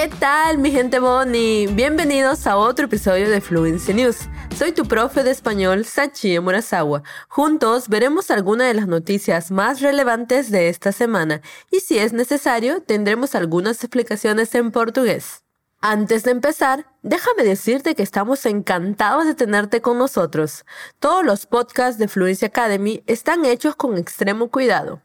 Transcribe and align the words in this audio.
¿Qué 0.00 0.08
tal 0.20 0.58
mi 0.58 0.70
gente 0.70 1.00
Bonnie? 1.00 1.66
Bienvenidos 1.66 2.46
a 2.46 2.56
otro 2.56 2.84
episodio 2.84 3.28
de 3.28 3.40
Fluency 3.40 3.92
News. 3.92 4.28
Soy 4.56 4.70
tu 4.70 4.84
profe 4.84 5.24
de 5.24 5.32
español 5.32 5.84
Sachi 5.84 6.38
Murasawa. 6.38 7.02
Juntos 7.28 7.88
veremos 7.88 8.30
algunas 8.30 8.68
de 8.68 8.74
las 8.74 8.86
noticias 8.86 9.50
más 9.50 9.80
relevantes 9.80 10.52
de 10.52 10.68
esta 10.68 10.92
semana 10.92 11.40
y 11.72 11.80
si 11.80 11.98
es 11.98 12.12
necesario 12.12 12.80
tendremos 12.80 13.34
algunas 13.34 13.82
explicaciones 13.82 14.54
en 14.54 14.70
portugués. 14.70 15.42
Antes 15.80 16.22
de 16.22 16.30
empezar, 16.30 16.86
déjame 17.02 17.42
decirte 17.42 17.96
que 17.96 18.04
estamos 18.04 18.46
encantados 18.46 19.26
de 19.26 19.34
tenerte 19.34 19.80
con 19.80 19.98
nosotros. 19.98 20.64
Todos 21.00 21.24
los 21.24 21.46
podcasts 21.46 21.98
de 21.98 22.06
Fluency 22.06 22.46
Academy 22.46 23.02
están 23.08 23.44
hechos 23.44 23.74
con 23.74 23.98
extremo 23.98 24.48
cuidado, 24.48 25.02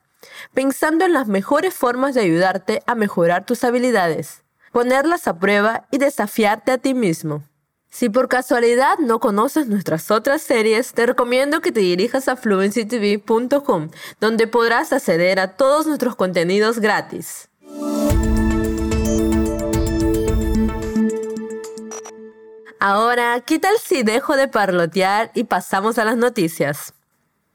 pensando 0.54 1.04
en 1.04 1.14
las 1.14 1.28
mejores 1.28 1.74
formas 1.74 2.14
de 2.14 2.22
ayudarte 2.22 2.84
a 2.86 2.94
mejorar 2.94 3.48
tus 3.48 3.64
habilidades 3.64 4.43
ponerlas 4.74 5.28
a 5.28 5.38
prueba 5.38 5.88
y 5.92 6.00
desafiarte 6.00 6.72
a 6.72 6.80
ti 6.80 6.96
mismo. 6.96 7.44
Si 7.90 8.10
por 8.10 8.28
casualidad 8.28 8.98
no 8.98 9.20
conoces 9.20 9.68
nuestras 9.68 10.10
otras 10.10 10.42
series, 10.42 10.94
te 10.94 11.06
recomiendo 11.06 11.62
que 11.62 11.72
te 11.72 11.80
dirijas 11.80 12.28
a 12.28 12.36
fluencytv.com, 12.36 13.92
donde 14.20 14.48
podrás 14.48 14.92
acceder 14.92 15.40
a 15.40 15.56
todos 15.56 15.86
nuestros 15.86 16.16
contenidos 16.16 16.80
gratis. 16.80 17.50
Ahora, 22.80 23.42
¿qué 23.46 23.60
tal 23.60 23.76
si 23.78 24.02
dejo 24.02 24.36
de 24.36 24.48
parlotear 24.48 25.30
y 25.36 25.44
pasamos 25.44 26.00
a 26.00 26.04
las 26.04 26.18
noticias? 26.18 26.96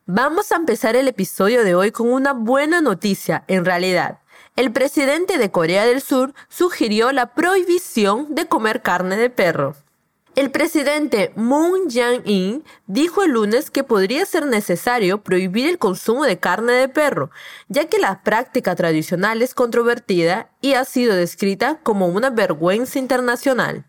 Vamos 0.06 0.52
a 0.52 0.56
empezar 0.56 0.94
el 0.94 1.08
episodio 1.08 1.64
de 1.64 1.74
hoy 1.74 1.90
con 1.90 2.12
una 2.12 2.32
buena 2.32 2.80
noticia, 2.80 3.42
en 3.48 3.64
realidad. 3.64 4.20
El 4.58 4.72
presidente 4.72 5.38
de 5.38 5.52
Corea 5.52 5.86
del 5.86 6.02
Sur 6.02 6.34
sugirió 6.48 7.12
la 7.12 7.32
prohibición 7.32 8.34
de 8.34 8.48
comer 8.48 8.82
carne 8.82 9.16
de 9.16 9.30
perro. 9.30 9.76
El 10.34 10.50
presidente 10.50 11.30
Moon 11.36 11.88
Jae-in 11.88 12.64
dijo 12.88 13.22
el 13.22 13.30
lunes 13.30 13.70
que 13.70 13.84
podría 13.84 14.26
ser 14.26 14.46
necesario 14.46 15.22
prohibir 15.22 15.68
el 15.68 15.78
consumo 15.78 16.24
de 16.24 16.40
carne 16.40 16.72
de 16.72 16.88
perro, 16.88 17.30
ya 17.68 17.84
que 17.84 18.00
la 18.00 18.24
práctica 18.24 18.74
tradicional 18.74 19.42
es 19.42 19.54
controvertida 19.54 20.50
y 20.60 20.72
ha 20.72 20.84
sido 20.84 21.14
descrita 21.14 21.78
como 21.84 22.08
una 22.08 22.30
vergüenza 22.30 22.98
internacional. 22.98 23.84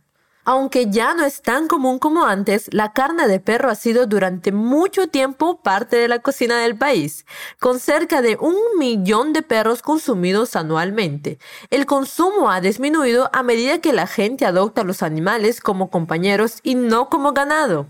Aunque 0.51 0.89
ya 0.89 1.13
no 1.13 1.25
es 1.25 1.43
tan 1.43 1.67
común 1.67 1.99
como 1.99 2.25
antes, 2.25 2.73
la 2.73 2.91
carne 2.91 3.27
de 3.27 3.39
perro 3.39 3.69
ha 3.69 3.75
sido 3.75 4.07
durante 4.07 4.51
mucho 4.51 5.05
tiempo 5.05 5.61
parte 5.61 5.95
de 5.95 6.07
la 6.07 6.23
cocina 6.23 6.59
del 6.61 6.75
país, 6.75 7.27
con 7.59 7.79
cerca 7.79 8.23
de 8.23 8.35
un 8.35 8.55
millón 8.79 9.31
de 9.31 9.43
perros 9.43 9.83
consumidos 9.83 10.55
anualmente. 10.55 11.37
El 11.69 11.85
consumo 11.85 12.49
ha 12.49 12.61
disminuido 12.61 13.29
a 13.31 13.43
medida 13.43 13.77
que 13.77 13.93
la 13.93 14.07
gente 14.07 14.43
adopta 14.47 14.81
a 14.81 14.85
los 14.85 15.03
animales 15.03 15.61
como 15.61 15.91
compañeros 15.91 16.61
y 16.63 16.73
no 16.73 17.09
como 17.09 17.33
ganado. 17.33 17.85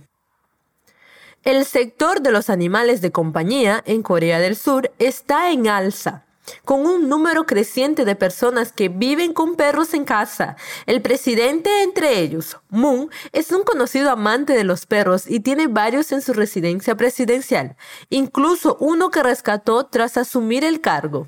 El 1.46 1.64
sector 1.64 2.20
de 2.20 2.34
los 2.34 2.50
animales 2.50 3.00
de 3.00 3.14
compañía 3.14 3.82
en 3.86 4.04
Corea 4.04 4.38
del 4.42 4.58
Sur 4.58 4.92
está 5.00 5.50
en 5.52 5.70
alza 5.70 6.26
con 6.66 6.86
un 6.86 7.10
número 7.10 7.46
creciente 7.46 8.06
de 8.06 8.16
personas 8.16 8.72
que 8.72 8.90
viven 8.90 9.34
con 9.34 9.56
perros 9.56 9.94
en 9.94 10.06
casa. 10.06 10.56
El 10.86 11.02
presidente 11.02 11.84
entre 11.84 12.20
ellos, 12.20 12.58
Moon, 12.70 13.10
es 13.32 13.52
un 13.52 13.64
conocido 13.64 14.12
amante 14.12 14.54
de 14.54 14.64
los 14.64 14.86
perros 14.86 15.30
y 15.30 15.40
tiene 15.40 15.68
varios 15.68 16.12
en 16.12 16.22
su 16.22 16.34
residencia 16.34 16.96
presidencial, 16.96 17.76
incluso 18.10 18.78
uno 18.80 19.10
que 19.10 19.24
rescató 19.24 19.86
tras 19.88 20.18
asumir 20.18 20.64
el 20.64 20.82
cargo. 20.82 21.28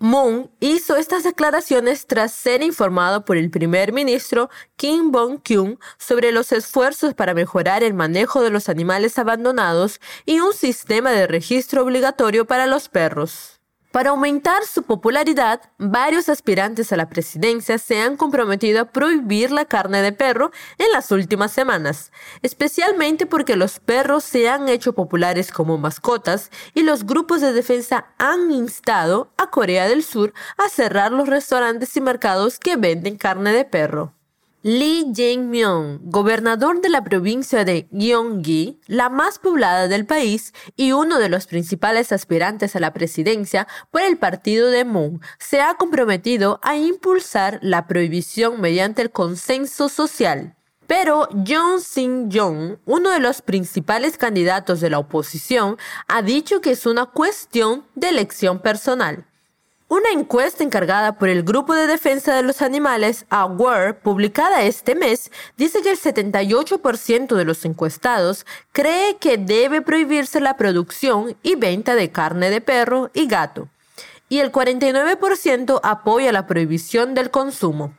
Moon 0.00 0.48
hizo 0.60 0.96
estas 0.96 1.24
declaraciones 1.24 2.06
tras 2.06 2.32
ser 2.32 2.62
informado 2.62 3.24
por 3.24 3.36
el 3.36 3.50
primer 3.50 3.92
ministro 3.92 4.48
Kim 4.76 5.10
Bong-kyun 5.10 5.80
sobre 5.98 6.30
los 6.30 6.52
esfuerzos 6.52 7.14
para 7.14 7.34
mejorar 7.34 7.82
el 7.82 7.94
manejo 7.94 8.40
de 8.42 8.50
los 8.50 8.68
animales 8.68 9.18
abandonados 9.18 10.00
y 10.24 10.38
un 10.38 10.52
sistema 10.52 11.10
de 11.10 11.26
registro 11.26 11.82
obligatorio 11.82 12.46
para 12.46 12.68
los 12.68 12.88
perros. 12.88 13.57
Para 13.98 14.10
aumentar 14.10 14.64
su 14.64 14.84
popularidad, 14.84 15.60
varios 15.76 16.28
aspirantes 16.28 16.92
a 16.92 16.96
la 16.96 17.08
presidencia 17.08 17.78
se 17.78 18.00
han 18.00 18.16
comprometido 18.16 18.80
a 18.80 18.84
prohibir 18.84 19.50
la 19.50 19.64
carne 19.64 20.02
de 20.02 20.12
perro 20.12 20.52
en 20.78 20.92
las 20.92 21.10
últimas 21.10 21.50
semanas, 21.50 22.12
especialmente 22.42 23.26
porque 23.26 23.56
los 23.56 23.80
perros 23.80 24.22
se 24.22 24.48
han 24.48 24.68
hecho 24.68 24.92
populares 24.92 25.50
como 25.50 25.78
mascotas 25.78 26.52
y 26.74 26.84
los 26.84 27.06
grupos 27.06 27.40
de 27.40 27.52
defensa 27.52 28.06
han 28.18 28.52
instado 28.52 29.32
a 29.36 29.50
Corea 29.50 29.88
del 29.88 30.04
Sur 30.04 30.32
a 30.58 30.68
cerrar 30.68 31.10
los 31.10 31.28
restaurantes 31.28 31.96
y 31.96 32.00
mercados 32.00 32.60
que 32.60 32.76
venden 32.76 33.16
carne 33.16 33.52
de 33.52 33.64
perro. 33.64 34.14
Lee 34.70 35.06
Jae-myung, 35.14 36.10
gobernador 36.10 36.82
de 36.82 36.90
la 36.90 37.02
provincia 37.02 37.64
de 37.64 37.88
Gyeonggi, 37.90 38.78
la 38.86 39.08
más 39.08 39.38
poblada 39.38 39.88
del 39.88 40.04
país 40.04 40.52
y 40.76 40.92
uno 40.92 41.18
de 41.18 41.30
los 41.30 41.46
principales 41.46 42.12
aspirantes 42.12 42.76
a 42.76 42.80
la 42.80 42.92
presidencia 42.92 43.66
por 43.90 44.02
el 44.02 44.18
partido 44.18 44.68
de 44.68 44.84
Moon, 44.84 45.22
se 45.38 45.62
ha 45.62 45.72
comprometido 45.76 46.60
a 46.62 46.76
impulsar 46.76 47.58
la 47.62 47.86
prohibición 47.86 48.60
mediante 48.60 49.00
el 49.00 49.10
consenso 49.10 49.88
social. 49.88 50.54
Pero 50.86 51.30
Jong 51.30 51.80
Sing-jong, 51.80 52.76
uno 52.84 53.08
de 53.08 53.20
los 53.20 53.40
principales 53.40 54.18
candidatos 54.18 54.82
de 54.82 54.90
la 54.90 54.98
oposición, 54.98 55.78
ha 56.08 56.20
dicho 56.20 56.60
que 56.60 56.72
es 56.72 56.84
una 56.84 57.06
cuestión 57.06 57.86
de 57.94 58.10
elección 58.10 58.58
personal. 58.58 59.24
Una 59.90 60.10
encuesta 60.10 60.62
encargada 60.62 61.16
por 61.16 61.30
el 61.30 61.42
Grupo 61.42 61.72
de 61.72 61.86
Defensa 61.86 62.34
de 62.34 62.42
los 62.42 62.60
Animales, 62.60 63.24
AWARE, 63.30 63.94
publicada 63.94 64.62
este 64.64 64.94
mes, 64.94 65.32
dice 65.56 65.80
que 65.80 65.90
el 65.90 65.98
78% 65.98 67.34
de 67.34 67.44
los 67.46 67.64
encuestados 67.64 68.44
cree 68.72 69.16
que 69.16 69.38
debe 69.38 69.80
prohibirse 69.80 70.40
la 70.40 70.58
producción 70.58 71.38
y 71.42 71.54
venta 71.54 71.94
de 71.94 72.12
carne 72.12 72.50
de 72.50 72.60
perro 72.60 73.10
y 73.14 73.28
gato, 73.28 73.68
y 74.28 74.40
el 74.40 74.52
49% 74.52 75.80
apoya 75.82 76.32
la 76.32 76.46
prohibición 76.46 77.14
del 77.14 77.30
consumo. 77.30 77.94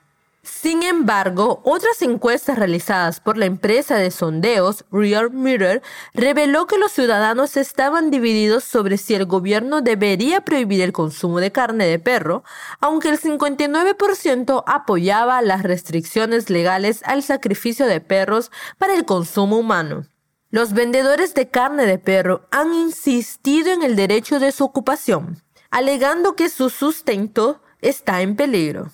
Sin 0.52 0.84
embargo, 0.84 1.62
otras 1.64 2.02
encuestas 2.02 2.58
realizadas 2.58 3.20
por 3.20 3.38
la 3.38 3.46
empresa 3.46 3.96
de 3.96 4.12
sondeos 4.12 4.84
Real 4.92 5.32
Mirror 5.32 5.82
reveló 6.14 6.66
que 6.66 6.78
los 6.78 6.92
ciudadanos 6.92 7.56
estaban 7.56 8.10
divididos 8.10 8.64
sobre 8.64 8.98
si 8.98 9.14
el 9.14 9.26
gobierno 9.26 9.82
debería 9.82 10.42
prohibir 10.42 10.82
el 10.82 10.92
consumo 10.92 11.40
de 11.40 11.52
carne 11.52 11.86
de 11.86 12.00
perro, 12.00 12.44
aunque 12.82 13.10
el 13.10 13.22
59% 13.22 14.64
apoyaba 14.66 15.42
las 15.42 15.64
restricciones 15.64 16.50
legales 16.50 17.04
al 17.06 17.24
sacrificio 17.24 17.86
de 17.86 18.02
perros 18.02 18.52
para 18.78 18.96
el 18.96 19.06
consumo 19.06 19.58
humano. 19.60 20.08
Los 20.50 20.74
vendedores 20.74 21.36
de 21.36 21.48
carne 21.48 21.86
de 21.86 22.00
perro 22.00 22.48
han 22.52 22.74
insistido 22.74 23.72
en 23.72 23.84
el 23.84 23.96
derecho 23.96 24.40
de 24.40 24.52
su 24.52 24.66
ocupación, 24.66 25.42
alegando 25.70 26.36
que 26.36 26.50
su 26.50 26.70
sustento 26.70 27.62
está 27.82 28.22
en 28.22 28.36
peligro. 28.36 28.90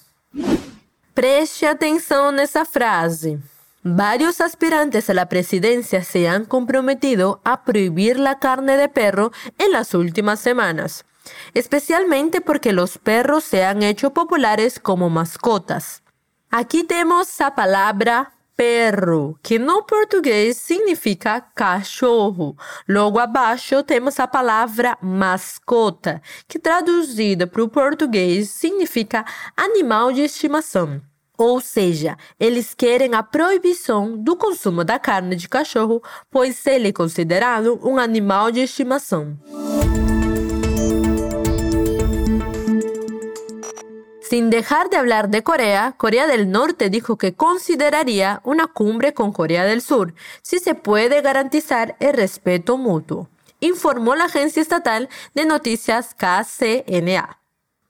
Preste 1.15 1.65
atención 1.65 2.41
esa 2.41 2.65
frase. 2.65 3.39
Varios 3.83 4.41
aspirantes 4.41 5.09
a 5.09 5.13
la 5.13 5.29
presidencia 5.29 6.03
se 6.03 6.27
han 6.27 6.43
comprometido 6.43 7.39
a 7.45 7.63
prohibir 7.63 8.19
la 8.19 8.37
carne 8.39 8.75
de 8.75 8.89
perro 8.89 9.31
en 9.57 9.71
las 9.71 9.93
últimas 9.93 10.41
semanas, 10.41 11.05
especialmente 11.53 12.41
porque 12.41 12.73
los 12.73 12.97
perros 12.97 13.45
se 13.45 13.63
han 13.63 13.81
hecho 13.81 14.11
populares 14.11 14.77
como 14.77 15.09
mascotas. 15.09 16.03
Aquí 16.49 16.83
tenemos 16.83 17.29
la 17.39 17.55
palabra 17.55 18.33
perro, 18.55 19.38
que 19.43 19.59
no 19.59 19.83
português 19.83 20.57
significa 20.57 21.41
cachorro. 21.41 22.55
Logo 22.88 23.19
abaixo 23.19 23.83
temos 23.83 24.19
a 24.19 24.27
palavra 24.27 24.97
mascota, 25.01 26.21
que 26.47 26.57
traduzida 26.57 27.45
para 27.45 27.63
o 27.63 27.69
português 27.69 28.49
significa 28.49 29.25
animal 29.56 30.12
de 30.12 30.21
estimação. 30.21 31.01
Ou 31.38 31.59
seja, 31.59 32.18
eles 32.39 32.74
querem 32.74 33.13
a 33.13 33.21
proibição 33.21 34.18
do 34.18 34.38
consumo 34.38 34.83
da 34.83 34.97
carne 34.97 35.35
de 35.35 35.50
cachorro, 35.50 36.01
pois 36.31 36.65
ele 36.65 36.89
é 36.89 36.94
considerado 36.94 37.80
um 37.83 37.97
animal 37.97 38.51
de 38.51 38.62
estimação. 38.62 39.38
Sin 44.30 44.50
dejar 44.50 44.89
de 44.89 44.98
hablar 44.98 45.30
de 45.30 45.44
Corea, 45.44 45.94
Corea 45.98 46.25
del 46.25 46.50
Norte 46.50 46.89
dijo 46.89 47.16
que 47.16 47.36
consideraría 47.36 48.42
una 48.44 48.66
cumbre 48.66 49.13
con 49.13 49.31
Corea 49.31 49.66
del 49.66 49.81
Sur 49.83 50.16
si 50.42 50.57
se 50.57 50.74
puede 50.74 51.22
garantizar 51.22 51.95
el 52.00 52.13
respeto 52.13 52.77
mutuo, 52.77 53.30
informó 53.60 54.16
la 54.16 54.25
agencia 54.25 54.63
estatal 54.63 55.10
de 55.36 55.45
noticias 55.45 56.16
KCNA. 56.16 57.44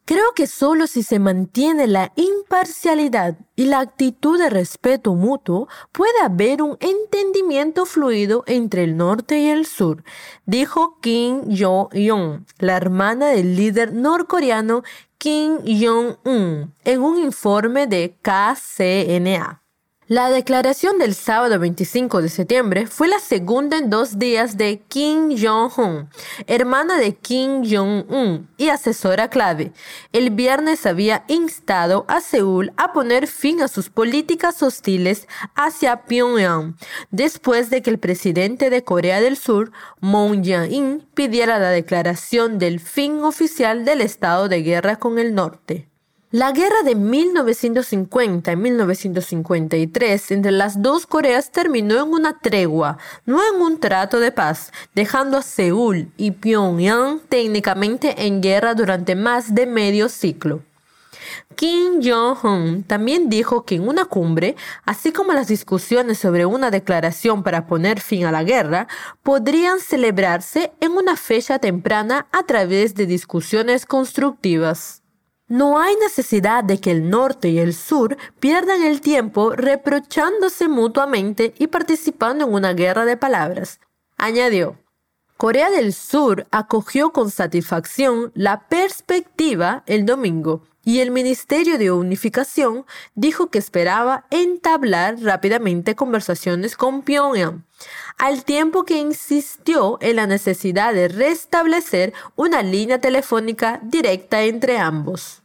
Creo 0.08 0.34
que 0.36 0.46
solo 0.46 0.86
si 0.86 1.02
se 1.02 1.18
mantiene 1.18 1.88
la 1.88 2.14
imparcialidad 2.16 3.40
y 3.56 3.66
la 3.66 3.80
actitud 3.80 4.38
de 4.38 4.52
respeto 4.52 5.16
mutuo 5.16 5.68
puede 5.92 6.22
haber 6.24 6.62
un 6.62 6.78
entendimiento 6.80 7.88
fluido 7.88 8.44
entre 8.46 8.84
el 8.84 8.98
norte 8.98 9.40
y 9.40 9.48
el 9.50 9.66
sur, 9.66 10.04
dijo 10.46 11.00
Kim 11.02 11.42
Jo-young, 11.50 12.46
la 12.60 12.78
hermana 12.78 13.30
del 13.30 13.56
líder 13.56 13.94
norcoreano 13.94 14.84
Kim 15.18 15.58
Jong-un 15.66 16.76
en 16.84 17.02
un 17.02 17.18
informe 17.18 17.88
de 17.88 18.16
KCNA. 18.22 19.65
La 20.08 20.30
declaración 20.30 21.00
del 21.00 21.16
sábado 21.16 21.58
25 21.58 22.22
de 22.22 22.30
septiembre 22.30 22.86
fue 22.86 23.08
la 23.08 23.18
segunda 23.18 23.80
en 23.80 23.90
dos 23.90 24.20
días 24.20 24.56
de 24.56 24.84
Kim 24.88 25.36
Jong-un, 25.36 26.10
hermana 26.46 27.00
de 27.00 27.16
Kim 27.16 27.64
Jong-un 27.68 28.48
y 28.56 28.70
asesora 28.70 29.32
clave. 29.32 29.72
El 30.14 30.30
viernes 30.30 30.86
había 30.86 31.26
instado 31.28 32.06
a 32.08 32.22
Seúl 32.22 32.72
a 32.78 32.94
poner 32.94 33.26
fin 33.26 33.64
a 33.64 33.68
sus 33.68 33.90
políticas 33.90 34.62
hostiles 34.62 35.28
hacia 35.56 36.04
Pyongyang, 36.04 36.78
después 37.10 37.72
de 37.72 37.82
que 37.82 37.90
el 37.90 37.98
presidente 37.98 38.70
de 38.70 38.84
Corea 38.84 39.20
del 39.20 39.38
Sur, 39.38 39.72
Moon 40.02 40.44
Jae-in, 40.44 41.04
pidiera 41.16 41.58
la 41.58 41.72
declaración 41.72 42.60
del 42.60 42.80
fin 42.80 43.24
oficial 43.24 43.86
del 43.86 44.02
estado 44.02 44.50
de 44.50 44.62
guerra 44.62 44.98
con 44.98 45.18
el 45.18 45.34
norte. 45.34 45.88
La 46.36 46.52
guerra 46.52 46.84
de 46.84 46.96
1950 46.96 48.52
y 48.52 48.56
1953 48.58 50.32
entre 50.32 50.52
las 50.52 50.82
dos 50.82 51.08
Coreas 51.08 51.50
terminó 51.50 51.96
en 52.04 52.12
una 52.12 52.40
tregua, 52.40 52.98
no 53.26 53.40
en 53.42 53.62
un 53.62 53.80
trato 53.80 54.20
de 54.20 54.34
paz, 54.34 54.74
dejando 54.94 55.38
a 55.38 55.42
Seúl 55.42 56.12
y 56.18 56.32
Pyongyang 56.32 57.22
técnicamente 57.30 58.26
en 58.28 58.42
guerra 58.42 58.74
durante 58.74 59.16
más 59.16 59.56
de 59.56 59.66
medio 59.66 60.10
ciclo. 60.10 60.62
Kim 61.56 62.02
Jong-un 62.04 62.84
también 62.84 63.30
dijo 63.30 63.64
que 63.64 63.76
en 63.76 63.88
una 63.88 64.04
cumbre, 64.04 64.58
así 64.84 65.14
como 65.14 65.32
las 65.32 65.48
discusiones 65.48 66.18
sobre 66.18 66.46
una 66.46 66.70
declaración 66.70 67.44
para 67.44 67.66
poner 67.66 68.02
fin 68.02 68.26
a 68.26 68.34
la 68.34 68.44
guerra, 68.44 68.90
podrían 69.24 69.80
celebrarse 69.80 70.74
en 70.82 70.98
una 70.98 71.16
fecha 71.16 71.60
temprana 71.60 72.28
a 72.34 72.44
través 72.44 72.94
de 72.94 73.06
discusiones 73.06 73.86
constructivas. 73.86 75.05
No 75.48 75.80
hay 75.80 75.96
necesidad 75.98 76.64
de 76.64 76.80
que 76.80 76.90
el 76.90 77.10
norte 77.10 77.50
y 77.50 77.60
el 77.60 77.76
sur 77.76 78.18
pierdan 78.40 78.82
el 78.82 79.00
tiempo 79.00 79.52
reprochándose 79.52 80.68
mutuamente 80.68 81.54
y 81.60 81.68
participando 81.68 82.46
en 82.46 82.54
una 82.54 82.74
guerra 82.74 83.06
de 83.06 83.16
palabras. 83.16 83.80
Añadió, 84.18 84.80
Corea 85.38 85.70
del 85.70 85.94
Sur 85.94 86.48
acogió 86.50 87.12
con 87.12 87.30
satisfacción 87.30 88.32
la 88.34 88.68
perspectiva 88.70 89.84
el 89.86 90.06
domingo 90.06 90.64
y 90.86 91.00
el 91.00 91.10
Ministerio 91.10 91.78
de 91.78 91.92
Unificación 91.92 92.86
dijo 93.16 93.50
que 93.50 93.58
esperaba 93.58 94.26
entablar 94.30 95.20
rápidamente 95.20 95.96
conversaciones 95.96 96.78
con 96.78 97.02
Pyongyang, 97.02 97.66
al 98.18 98.46
tiempo 98.46 98.86
que 98.86 99.00
insistió 99.00 99.98
en 100.00 100.18
la 100.18 100.28
necesidad 100.28 100.94
de 100.94 101.08
restablecer 101.08 102.14
una 102.36 102.62
línea 102.62 103.02
telefónica 103.02 103.82
directa 103.84 104.44
entre 104.44 104.78
ambos. 104.78 105.42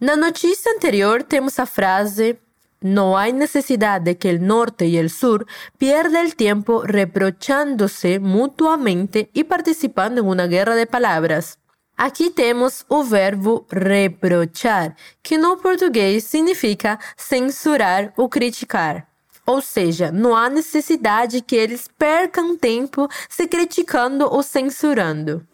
Na 0.00 0.16
notícia 0.16 0.72
anterior 0.72 1.22
temos 1.22 1.58
a 1.58 1.66
frase 1.66 2.40
No 2.80 3.16
hay 3.18 3.32
necesidad 3.32 4.00
de 4.00 4.18
que 4.18 4.30
el 4.30 4.46
norte 4.46 4.86
y 4.86 4.98
el 4.98 5.10
sur 5.10 5.46
pierda 5.78 6.20
el 6.20 6.36
tiempo 6.36 6.82
reprochándose 6.82 8.20
mutuamente 8.20 9.30
y 9.32 9.44
participando 9.44 10.20
en 10.20 10.28
una 10.28 10.46
guerra 10.46 10.74
de 10.74 10.86
palabras. 10.86 11.58
Aqui 11.96 12.28
temos 12.28 12.84
o 12.90 13.02
verbo 13.02 13.66
reprochar, 13.70 14.94
que 15.22 15.38
no 15.38 15.56
português 15.56 16.24
significa 16.24 16.98
censurar 17.16 18.12
ou 18.18 18.28
criticar. 18.28 19.08
Ou 19.46 19.62
seja, 19.62 20.12
não 20.12 20.36
há 20.36 20.50
necessidade 20.50 21.40
que 21.40 21.56
eles 21.56 21.88
percam 21.96 22.54
tempo 22.54 23.08
se 23.30 23.48
criticando 23.48 24.28
ou 24.30 24.42
censurando. 24.42 25.46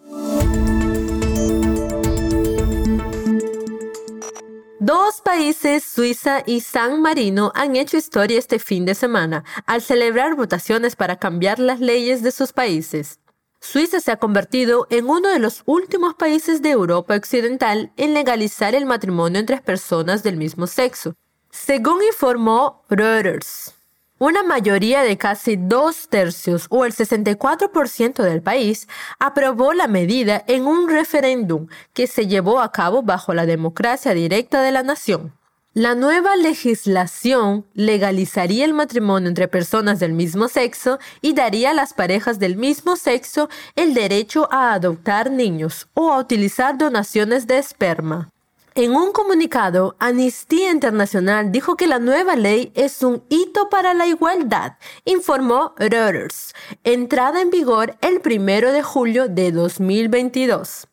Dos 4.80 5.20
países, 5.20 5.84
Suiza 5.84 6.42
y 6.44 6.60
San 6.60 7.00
Marino, 7.00 7.52
han 7.54 7.76
hecho 7.76 7.96
historia 7.96 8.40
este 8.40 8.58
fin 8.58 8.84
de 8.84 8.96
semana 8.96 9.44
al 9.64 9.80
celebrar 9.80 10.34
votaciones 10.34 10.96
para 10.96 11.14
cambiar 11.14 11.60
las 11.60 11.78
leyes 11.78 12.20
de 12.20 12.32
sus 12.32 12.52
países. 12.52 13.21
Suiza 13.64 14.00
se 14.00 14.10
ha 14.10 14.16
convertido 14.16 14.88
en 14.90 15.08
uno 15.08 15.28
de 15.28 15.38
los 15.38 15.62
últimos 15.66 16.14
países 16.14 16.62
de 16.62 16.72
Europa 16.72 17.14
Occidental 17.14 17.92
en 17.96 18.12
legalizar 18.12 18.74
el 18.74 18.86
matrimonio 18.86 19.38
entre 19.38 19.60
personas 19.60 20.24
del 20.24 20.36
mismo 20.36 20.66
sexo, 20.66 21.14
según 21.48 22.02
informó 22.02 22.82
Reuters. 22.90 23.74
Una 24.18 24.42
mayoría 24.42 25.02
de 25.02 25.16
casi 25.16 25.54
dos 25.56 26.08
tercios 26.08 26.66
o 26.70 26.84
el 26.84 26.92
64% 26.92 28.24
del 28.24 28.42
país 28.42 28.88
aprobó 29.20 29.74
la 29.74 29.86
medida 29.86 30.42
en 30.48 30.66
un 30.66 30.88
referéndum 30.88 31.68
que 31.92 32.08
se 32.08 32.26
llevó 32.26 32.60
a 32.60 32.72
cabo 32.72 33.04
bajo 33.04 33.32
la 33.32 33.46
democracia 33.46 34.12
directa 34.12 34.60
de 34.62 34.72
la 34.72 34.82
nación. 34.82 35.32
La 35.74 35.94
nueva 35.94 36.36
legislación 36.36 37.64
legalizaría 37.72 38.66
el 38.66 38.74
matrimonio 38.74 39.30
entre 39.30 39.48
personas 39.48 40.00
del 40.00 40.12
mismo 40.12 40.48
sexo 40.48 40.98
y 41.22 41.32
daría 41.32 41.70
a 41.70 41.74
las 41.74 41.94
parejas 41.94 42.38
del 42.38 42.58
mismo 42.58 42.94
sexo 42.94 43.48
el 43.74 43.94
derecho 43.94 44.50
a 44.52 44.74
adoptar 44.74 45.30
niños 45.30 45.88
o 45.94 46.12
a 46.12 46.18
utilizar 46.18 46.76
donaciones 46.76 47.46
de 47.46 47.56
esperma. 47.56 48.28
En 48.74 48.94
un 48.94 49.12
comunicado, 49.12 49.96
Amnistía 49.98 50.70
Internacional 50.70 51.50
dijo 51.50 51.74
que 51.74 51.86
la 51.86 51.98
nueva 51.98 52.36
ley 52.36 52.70
es 52.74 53.02
un 53.02 53.22
hito 53.30 53.70
para 53.70 53.94
la 53.94 54.06
igualdad, 54.06 54.74
informó 55.06 55.72
Reuters, 55.78 56.54
entrada 56.84 57.40
en 57.40 57.48
vigor 57.48 57.96
el 58.02 58.20
1 58.22 58.72
de 58.72 58.82
julio 58.82 59.28
de 59.28 59.52
2022. 59.52 60.86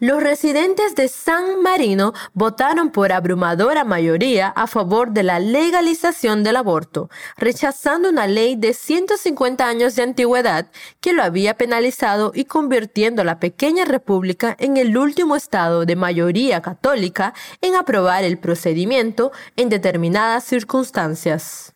Los 0.00 0.24
residentes 0.24 0.96
de 0.96 1.06
San 1.06 1.62
Marino 1.62 2.14
votaron 2.32 2.90
por 2.90 3.12
abrumadora 3.12 3.84
mayoría 3.84 4.48
a 4.48 4.66
favor 4.66 5.12
de 5.12 5.22
la 5.22 5.38
legalización 5.38 6.42
del 6.42 6.56
aborto, 6.56 7.10
rechazando 7.36 8.08
una 8.08 8.26
ley 8.26 8.56
de 8.56 8.74
150 8.74 9.64
años 9.64 9.94
de 9.94 10.02
antigüedad 10.02 10.66
que 11.00 11.12
lo 11.12 11.22
había 11.22 11.56
penalizado 11.56 12.32
y 12.34 12.46
convirtiendo 12.46 13.22
a 13.22 13.24
la 13.24 13.38
pequeña 13.38 13.84
república 13.84 14.56
en 14.58 14.78
el 14.78 14.98
último 14.98 15.36
estado 15.36 15.86
de 15.86 15.94
mayoría 15.94 16.60
católica 16.60 17.32
en 17.60 17.76
aprobar 17.76 18.24
el 18.24 18.36
procedimiento 18.36 19.30
en 19.54 19.68
determinadas 19.68 20.42
circunstancias. 20.42 21.73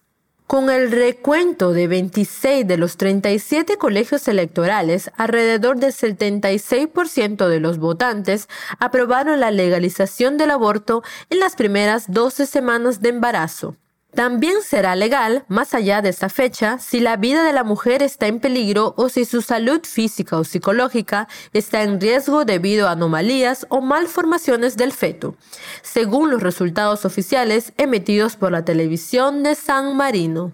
Con 0.48 0.70
el 0.70 0.90
recuento 0.90 1.74
de 1.74 1.88
26 1.88 2.66
de 2.66 2.78
los 2.78 2.96
37 2.96 3.76
colegios 3.76 4.28
electorales, 4.28 5.10
alrededor 5.18 5.76
del 5.76 5.92
76% 5.92 7.48
de 7.48 7.60
los 7.60 7.76
votantes 7.76 8.48
aprobaron 8.78 9.40
la 9.40 9.50
legalización 9.50 10.38
del 10.38 10.50
aborto 10.50 11.02
en 11.28 11.40
las 11.40 11.54
primeras 11.54 12.10
12 12.10 12.46
semanas 12.46 13.02
de 13.02 13.10
embarazo. 13.10 13.76
También 14.14 14.62
será 14.62 14.96
legal, 14.96 15.44
más 15.48 15.74
allá 15.74 16.00
de 16.00 16.08
esta 16.08 16.28
fecha, 16.28 16.78
si 16.78 16.98
la 16.98 17.16
vida 17.16 17.44
de 17.44 17.52
la 17.52 17.62
mujer 17.62 18.02
está 18.02 18.26
en 18.26 18.40
peligro 18.40 18.94
o 18.96 19.08
si 19.10 19.24
su 19.24 19.42
salud 19.42 19.80
física 19.84 20.38
o 20.38 20.44
psicológica 20.44 21.28
está 21.52 21.82
en 21.82 22.00
riesgo 22.00 22.44
debido 22.44 22.88
a 22.88 22.92
anomalías 22.92 23.66
o 23.68 23.80
malformaciones 23.82 24.76
del 24.76 24.92
feto, 24.92 25.36
según 25.82 26.30
los 26.30 26.42
resultados 26.42 27.04
oficiales 27.04 27.72
emitidos 27.76 28.36
por 28.36 28.50
la 28.50 28.64
televisión 28.64 29.42
de 29.42 29.54
San 29.54 29.94
Marino. 29.94 30.52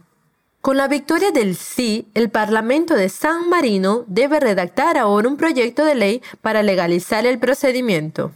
Con 0.61 0.77
la 0.77 0.89
victoria 0.89 1.31
del 1.31 1.57
sí, 1.57 2.09
el 2.15 2.31
Parlamento 2.31 2.95
de 2.95 3.09
San 3.09 3.49
Marino 3.49 4.05
debe 4.09 4.41
redactar 4.41 4.99
ahora 4.99 5.29
un 5.29 5.37
proyecto 5.37 5.85
de 5.85 5.95
ley 5.95 6.23
para 6.41 6.63
legalizar 6.63 7.25
el 7.25 7.39
procedimiento. 7.39 8.33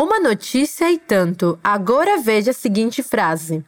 Uma 0.00 0.20
notícia 0.20 0.90
e 0.92 0.96
tanto. 0.96 1.58
Agora 1.62 2.18
veja 2.18 2.52
a 2.52 2.54
seguinte 2.54 3.02
frase. 3.02 3.64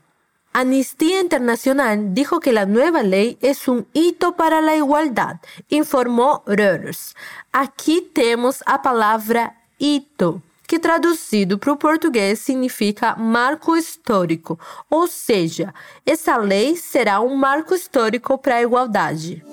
Amnistía 0.53 1.21
Internacional 1.21 2.13
dijo 2.13 2.41
que 2.41 2.53
la 2.53 2.67
nueva 2.67 3.05
ley 3.05 3.39
es 3.41 3.69
un 3.69 3.87
hito 3.93 4.35
para 4.35 4.61
la 4.61 4.75
igualdad, 4.75 5.37
informó 5.69 6.43
Reuters. 6.45 7.15
Aquí 7.53 8.01
temos 8.13 8.61
a 8.67 8.83
palavra 8.83 9.55
hito, 9.79 10.43
que 10.67 10.81
traduzido 10.81 11.57
para 11.57 11.73
o 11.73 11.77
português 11.77 12.41
significa 12.41 13.15
marco 13.15 13.77
histórico, 13.77 14.59
ou 14.89 15.07
seja, 15.07 15.73
essa 16.05 16.37
lei 16.37 16.77
será 16.77 17.21
um 17.21 17.37
marco 17.37 17.73
histórico 17.73 18.37
para 18.37 18.57
a 18.57 18.63
igualdade. 18.63 19.45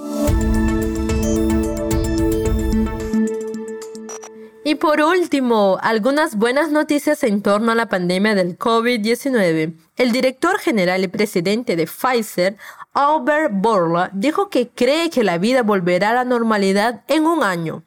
Y 4.68 4.76
por 4.76 5.00
último, 5.00 5.78
algunas 5.82 6.36
buenas 6.36 6.72
noticias 6.72 7.24
en 7.24 7.42
torno 7.42 7.72
a 7.72 7.76
la 7.76 7.88
pandemia 7.88 8.36
del 8.36 8.58
COVID-19. 8.58 9.78
El 9.96 10.12
director 10.12 10.60
general 10.60 11.06
y 11.06 11.08
presidente 11.08 11.78
de 11.78 11.88
Pfizer, 11.88 12.58
Albert 12.92 13.54
Bourla, 13.54 14.12
dijo 14.14 14.50
que 14.50 14.68
cree 14.68 15.10
que 15.10 15.24
la 15.24 15.38
vida 15.38 15.64
volverá 15.64 16.10
a 16.10 16.16
la 16.16 16.26
normalidad 16.26 17.06
en 17.08 17.28
un 17.28 17.44
año. 17.44 17.86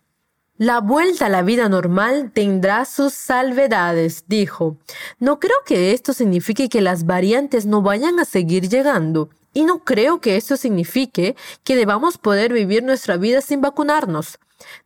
La 0.56 0.80
vuelta 0.80 1.26
a 1.26 1.28
la 1.28 1.42
vida 1.42 1.68
normal 1.68 2.30
tendrá 2.32 2.86
sus 2.86 3.12
salvedades, 3.12 4.24
dijo. 4.26 4.78
No 5.18 5.38
creo 5.38 5.58
que 5.66 5.92
esto 5.92 6.14
signifique 6.14 6.70
que 6.70 6.80
las 6.80 7.04
variantes 7.04 7.66
no 7.66 7.82
vayan 7.82 8.18
a 8.20 8.24
seguir 8.24 8.70
llegando. 8.70 9.28
Y 9.52 9.64
no 9.64 9.84
creo 9.84 10.22
que 10.22 10.38
esto 10.38 10.56
signifique 10.56 11.36
que 11.62 11.76
debamos 11.76 12.16
poder 12.16 12.54
vivir 12.54 12.82
nuestra 12.82 13.18
vida 13.18 13.42
sin 13.42 13.60
vacunarnos, 13.60 14.38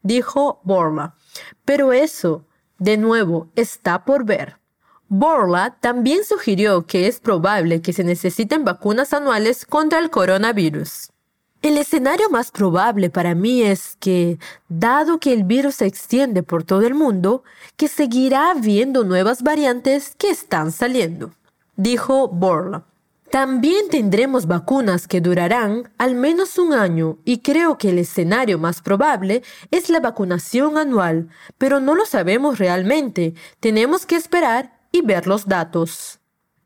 dijo 0.02 0.60
Borla. 0.64 1.14
Pero 1.64 1.92
eso 1.92 2.46
De 2.76 2.96
nuevo, 2.96 3.50
está 3.54 4.04
por 4.04 4.24
ver. 4.24 4.58
Borla 5.08 5.76
también 5.80 6.24
sugirió 6.24 6.86
que 6.86 7.06
es 7.06 7.20
probable 7.20 7.80
que 7.82 7.92
se 7.92 8.02
necesiten 8.02 8.64
vacunas 8.64 9.12
anuales 9.12 9.64
contra 9.64 10.00
el 10.00 10.10
coronavirus. 10.10 11.10
El 11.62 11.78
escenario 11.78 12.28
más 12.30 12.50
probable 12.50 13.10
para 13.10 13.34
mí 13.34 13.62
es 13.62 13.96
que, 14.00 14.38
dado 14.68 15.18
que 15.18 15.32
el 15.32 15.44
virus 15.44 15.76
se 15.76 15.86
extiende 15.86 16.42
por 16.42 16.64
todo 16.64 16.82
el 16.82 16.94
mundo, 16.94 17.42
que 17.76 17.88
seguirá 17.88 18.50
habiendo 18.50 19.04
nuevas 19.04 19.42
variantes 19.42 20.14
que 20.18 20.30
están 20.30 20.72
saliendo, 20.72 21.32
dijo 21.76 22.28
Borla. 22.28 22.84
También 23.34 23.88
tendremos 23.88 24.46
vacunas 24.46 25.08
que 25.08 25.20
durarán 25.20 25.92
al 25.98 26.14
menos 26.14 26.56
un 26.56 26.72
año 26.72 27.18
y 27.24 27.38
creo 27.38 27.78
que 27.78 27.90
el 27.90 27.98
escenario 27.98 28.60
más 28.60 28.80
probable 28.80 29.42
es 29.72 29.90
la 29.90 29.98
vacunación 29.98 30.78
anual, 30.78 31.30
pero 31.58 31.80
no 31.80 31.96
lo 31.96 32.06
sabemos 32.06 32.60
realmente. 32.60 33.34
Tenemos 33.58 34.06
que 34.06 34.14
esperar 34.14 34.78
y 34.92 35.00
ver 35.00 35.26
los 35.26 35.48
datos. 35.48 36.20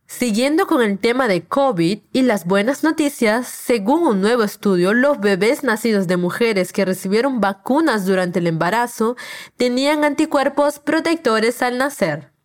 Siguiendo 0.06 0.66
con 0.66 0.82
el 0.82 0.98
tema 0.98 1.26
de 1.26 1.46
COVID 1.46 2.00
y 2.12 2.20
las 2.20 2.44
buenas 2.44 2.84
noticias, 2.84 3.48
según 3.48 4.02
un 4.02 4.20
nuevo 4.20 4.42
estudio, 4.42 4.92
los 4.92 5.20
bebés 5.20 5.64
nacidos 5.64 6.06
de 6.06 6.18
mujeres 6.18 6.74
que 6.74 6.84
recibieron 6.84 7.40
vacunas 7.40 8.04
durante 8.04 8.40
el 8.40 8.46
embarazo 8.46 9.16
tenían 9.56 10.04
anticuerpos 10.04 10.80
protectores 10.80 11.62
al 11.62 11.78
nacer. 11.78 12.37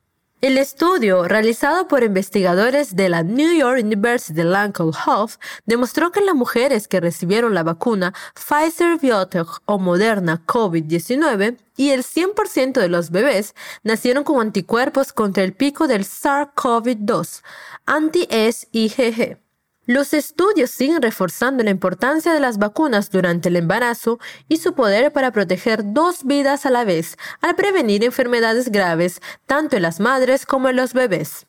El 0.43 0.57
estudio, 0.57 1.23
realizado 1.23 1.87
por 1.87 2.03
investigadores 2.03 2.97
de 2.97 3.07
la 3.07 3.23
New 3.23 3.57
York 3.57 3.79
University 3.81 4.43
Lancome 4.43 4.91
Health, 4.91 5.39
demostró 5.65 6.11
que 6.11 6.19
las 6.19 6.35
mujeres 6.35 6.89
que 6.89 6.99
recibieron 6.99 7.53
la 7.53 7.63
vacuna 7.63 8.13
Pfizer 8.35 8.99
BioNTech 8.99 9.47
o 9.63 9.79
Moderna 9.79 10.45
COVID-19 10.45 11.55
y 11.77 11.91
el 11.91 12.03
100% 12.03 12.73
de 12.73 12.89
los 12.89 13.09
bebés 13.09 13.55
nacieron 13.83 14.25
con 14.25 14.41
anticuerpos 14.41 15.13
contra 15.13 15.45
el 15.45 15.53
pico 15.53 15.87
del 15.87 16.03
SARS-CoV-2, 16.03 17.41
anti-S-IgG. 17.85 19.37
Los 19.85 20.13
estudios 20.13 20.71
siguen 20.71 21.01
reforzando 21.01 21.61
la 21.61 21.69
importancia 21.69 22.33
de 22.33 22.39
las 22.39 22.57
vacunas 22.57 23.11
durante 23.11 23.49
el 23.49 23.57
embarazo 23.57 24.17
y 24.47 24.57
su 24.57 24.73
poder 24.73 25.11
para 25.11 25.31
proteger 25.31 25.81
dos 25.83 26.23
vidas 26.23 26.65
a 26.65 26.69
la 26.69 26.85
vez 26.85 27.17
al 27.41 27.55
prevenir 27.55 28.05
enfermedades 28.05 28.71
graves 28.71 29.21
tanto 29.45 29.75
en 29.75 29.81
las 29.81 29.99
madres 29.99 30.45
como 30.45 30.69
en 30.69 30.77
los 30.77 30.93
bebés. 30.93 31.47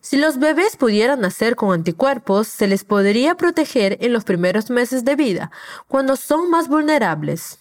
Si 0.00 0.16
los 0.16 0.38
bebés 0.38 0.76
pudieran 0.76 1.20
nacer 1.20 1.56
con 1.56 1.74
anticuerpos, 1.74 2.48
se 2.48 2.66
les 2.66 2.84
podría 2.84 3.34
proteger 3.34 3.98
en 4.00 4.14
los 4.14 4.24
primeros 4.24 4.70
meses 4.70 5.04
de 5.04 5.16
vida, 5.16 5.50
cuando 5.86 6.16
son 6.16 6.48
más 6.48 6.68
vulnerables. 6.68 7.58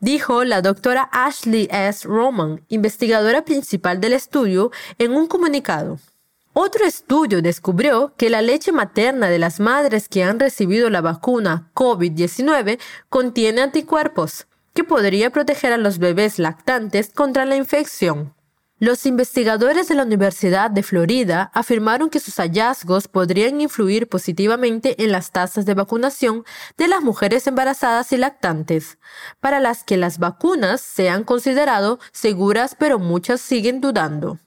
Dijo 0.00 0.44
la 0.44 0.60
doctora 0.60 1.08
Ashley 1.12 1.68
S. 1.70 2.06
Roman, 2.06 2.62
investigadora 2.68 3.44
principal 3.44 4.00
del 4.00 4.14
estudio, 4.14 4.70
en 4.98 5.12
un 5.12 5.26
comunicado. 5.26 5.98
Otro 6.54 6.84
estudio 6.84 7.40
descubrió 7.40 8.12
que 8.18 8.28
la 8.28 8.42
leche 8.42 8.72
materna 8.72 9.30
de 9.30 9.38
las 9.38 9.58
madres 9.58 10.06
que 10.06 10.22
han 10.22 10.38
recibido 10.38 10.90
la 10.90 11.00
vacuna 11.00 11.70
COVID-19 11.74 12.78
contiene 13.08 13.62
anticuerpos 13.62 14.46
que 14.74 14.84
podría 14.84 15.30
proteger 15.30 15.72
a 15.72 15.78
los 15.78 15.98
bebés 15.98 16.38
lactantes 16.38 17.10
contra 17.10 17.46
la 17.46 17.56
infección. 17.56 18.34
Los 18.78 19.06
investigadores 19.06 19.88
de 19.88 19.94
la 19.94 20.02
Universidad 20.02 20.70
de 20.70 20.82
Florida 20.82 21.50
afirmaron 21.54 22.10
que 22.10 22.20
sus 22.20 22.34
hallazgos 22.36 23.08
podrían 23.08 23.60
influir 23.60 24.08
positivamente 24.08 25.02
en 25.02 25.10
las 25.10 25.30
tasas 25.30 25.64
de 25.64 25.72
vacunación 25.72 26.44
de 26.76 26.88
las 26.88 27.00
mujeres 27.00 27.46
embarazadas 27.46 28.12
y 28.12 28.18
lactantes, 28.18 28.98
para 29.40 29.58
las 29.60 29.84
que 29.84 29.96
las 29.96 30.18
vacunas 30.18 30.82
se 30.82 31.08
han 31.08 31.24
considerado 31.24 31.98
seguras 32.12 32.76
pero 32.78 32.98
muchas 32.98 33.40
siguen 33.40 33.80
dudando. 33.80 34.38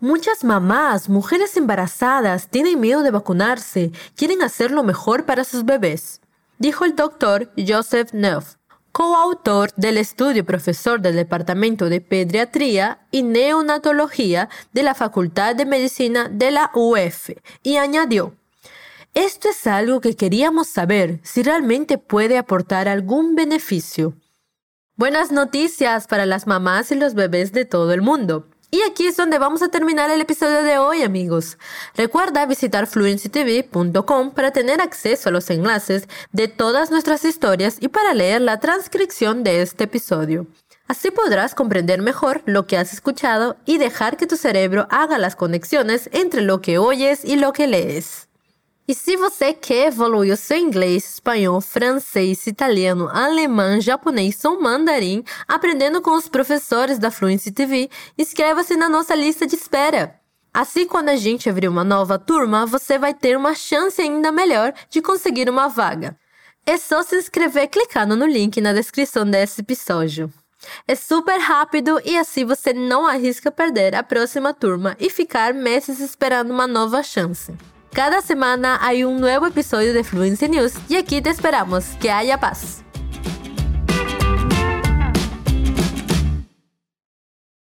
Muchas 0.00 0.44
mamás, 0.44 1.08
mujeres 1.08 1.56
embarazadas, 1.56 2.48
tienen 2.50 2.78
miedo 2.78 3.02
de 3.02 3.10
vacunarse, 3.10 3.90
quieren 4.14 4.42
hacer 4.42 4.70
lo 4.70 4.84
mejor 4.84 5.24
para 5.24 5.42
sus 5.42 5.64
bebés, 5.64 6.20
dijo 6.58 6.84
el 6.84 6.94
doctor 6.94 7.50
Joseph 7.56 8.12
Neff, 8.12 8.54
coautor 8.92 9.72
del 9.74 9.98
estudio 9.98 10.46
profesor 10.46 11.00
del 11.00 11.16
Departamento 11.16 11.88
de 11.88 12.00
Pediatría 12.00 13.08
y 13.10 13.24
Neonatología 13.24 14.48
de 14.72 14.84
la 14.84 14.94
Facultad 14.94 15.56
de 15.56 15.66
Medicina 15.66 16.28
de 16.28 16.52
la 16.52 16.70
UF, 16.74 17.30
y 17.64 17.78
añadió, 17.78 18.36
esto 19.14 19.48
es 19.48 19.66
algo 19.66 20.00
que 20.00 20.14
queríamos 20.14 20.68
saber 20.68 21.18
si 21.24 21.42
realmente 21.42 21.98
puede 21.98 22.38
aportar 22.38 22.86
algún 22.86 23.34
beneficio. 23.34 24.14
Buenas 24.94 25.32
noticias 25.32 26.06
para 26.06 26.24
las 26.24 26.46
mamás 26.46 26.92
y 26.92 26.94
los 26.94 27.14
bebés 27.14 27.50
de 27.50 27.64
todo 27.64 27.92
el 27.92 28.02
mundo. 28.02 28.46
Y 28.70 28.82
aquí 28.82 29.06
es 29.06 29.16
donde 29.16 29.38
vamos 29.38 29.62
a 29.62 29.70
terminar 29.70 30.10
el 30.10 30.20
episodio 30.20 30.62
de 30.62 30.76
hoy, 30.76 31.02
amigos. 31.02 31.56
Recuerda 31.96 32.44
visitar 32.44 32.86
fluencytv.com 32.86 34.32
para 34.32 34.50
tener 34.50 34.82
acceso 34.82 35.30
a 35.30 35.32
los 35.32 35.48
enlaces 35.48 36.06
de 36.32 36.48
todas 36.48 36.90
nuestras 36.90 37.24
historias 37.24 37.78
y 37.80 37.88
para 37.88 38.12
leer 38.12 38.42
la 38.42 38.60
transcripción 38.60 39.42
de 39.42 39.62
este 39.62 39.84
episodio. 39.84 40.46
Así 40.86 41.10
podrás 41.10 41.54
comprender 41.54 42.02
mejor 42.02 42.42
lo 42.44 42.66
que 42.66 42.76
has 42.76 42.92
escuchado 42.92 43.56
y 43.64 43.78
dejar 43.78 44.18
que 44.18 44.26
tu 44.26 44.36
cerebro 44.36 44.86
haga 44.90 45.16
las 45.16 45.34
conexiones 45.34 46.10
entre 46.12 46.42
lo 46.42 46.60
que 46.60 46.76
oyes 46.76 47.24
y 47.24 47.36
lo 47.36 47.54
que 47.54 47.68
lees. 47.68 48.27
E 48.88 48.94
se 48.94 49.18
você 49.18 49.52
quer 49.52 49.88
evoluir 49.88 50.32
o 50.32 50.36
seu 50.36 50.56
inglês, 50.56 51.04
espanhol, 51.12 51.60
francês, 51.60 52.46
italiano, 52.46 53.06
alemão, 53.12 53.78
japonês 53.78 54.42
ou 54.46 54.62
mandarim, 54.62 55.22
aprendendo 55.46 56.00
com 56.00 56.12
os 56.12 56.26
professores 56.26 56.98
da 56.98 57.10
Fluency 57.10 57.52
TV, 57.52 57.90
inscreva-se 58.16 58.78
na 58.78 58.88
nossa 58.88 59.14
lista 59.14 59.46
de 59.46 59.56
espera. 59.56 60.18
Assim, 60.54 60.86
quando 60.86 61.10
a 61.10 61.16
gente 61.16 61.50
abrir 61.50 61.68
uma 61.68 61.84
nova 61.84 62.18
turma, 62.18 62.64
você 62.64 62.98
vai 62.98 63.12
ter 63.12 63.36
uma 63.36 63.54
chance 63.54 64.00
ainda 64.00 64.32
melhor 64.32 64.72
de 64.88 65.02
conseguir 65.02 65.50
uma 65.50 65.68
vaga. 65.68 66.16
É 66.64 66.78
só 66.78 67.02
se 67.02 67.14
inscrever 67.14 67.68
clicando 67.68 68.16
no 68.16 68.24
link 68.24 68.58
na 68.58 68.72
descrição 68.72 69.26
desse 69.26 69.60
episódio. 69.60 70.32
É 70.86 70.94
super 70.94 71.38
rápido 71.38 72.00
e 72.06 72.16
assim 72.16 72.46
você 72.46 72.72
não 72.72 73.06
arrisca 73.06 73.52
perder 73.52 73.94
a 73.94 74.02
próxima 74.02 74.54
turma 74.54 74.96
e 74.98 75.10
ficar 75.10 75.52
meses 75.52 76.00
esperando 76.00 76.50
uma 76.50 76.66
nova 76.66 77.02
chance. 77.02 77.52
Cada 77.92 78.20
semana 78.22 78.78
hay 78.80 79.04
un 79.04 79.20
nuevo 79.20 79.46
episodio 79.46 79.92
de 79.92 80.04
Fluency 80.04 80.48
News 80.48 80.74
y 80.88 80.96
aquí 80.96 81.20
te 81.20 81.30
esperamos. 81.30 81.84
Que 82.00 82.10
haya 82.10 82.38
paz. 82.38 82.84